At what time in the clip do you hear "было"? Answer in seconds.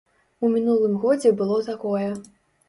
1.43-1.59